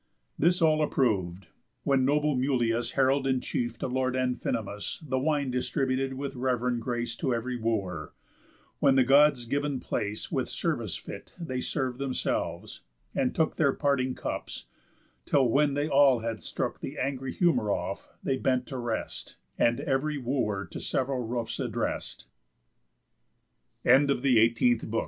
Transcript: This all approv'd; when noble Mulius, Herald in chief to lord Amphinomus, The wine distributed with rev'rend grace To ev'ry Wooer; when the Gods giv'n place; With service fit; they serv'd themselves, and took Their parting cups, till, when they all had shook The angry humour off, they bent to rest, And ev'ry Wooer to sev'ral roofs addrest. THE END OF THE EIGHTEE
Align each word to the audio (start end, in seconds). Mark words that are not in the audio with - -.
This 0.39 0.63
all 0.63 0.81
approv'd; 0.81 1.45
when 1.83 2.03
noble 2.05 2.35
Mulius, 2.35 2.93
Herald 2.93 3.27
in 3.27 3.39
chief 3.39 3.77
to 3.77 3.87
lord 3.87 4.15
Amphinomus, 4.15 4.99
The 5.07 5.19
wine 5.19 5.51
distributed 5.51 6.15
with 6.15 6.33
rev'rend 6.35 6.79
grace 6.81 7.15
To 7.17 7.35
ev'ry 7.35 7.55
Wooer; 7.55 8.11
when 8.79 8.95
the 8.95 9.03
Gods 9.03 9.45
giv'n 9.45 9.79
place; 9.79 10.31
With 10.31 10.49
service 10.49 10.97
fit; 10.97 11.35
they 11.39 11.59
serv'd 11.59 11.99
themselves, 11.99 12.81
and 13.13 13.35
took 13.35 13.57
Their 13.57 13.73
parting 13.73 14.15
cups, 14.15 14.65
till, 15.25 15.47
when 15.47 15.75
they 15.75 15.87
all 15.87 16.21
had 16.21 16.41
shook 16.41 16.79
The 16.79 16.97
angry 16.97 17.31
humour 17.31 17.69
off, 17.69 18.09
they 18.23 18.37
bent 18.37 18.65
to 18.69 18.79
rest, 18.79 19.37
And 19.59 19.79
ev'ry 19.81 20.17
Wooer 20.17 20.65
to 20.71 20.79
sev'ral 20.79 21.21
roofs 21.21 21.59
addrest. 21.59 22.25
THE 23.83 23.91
END 23.91 24.09
OF 24.09 24.23
THE 24.23 24.39
EIGHTEE 24.39 24.79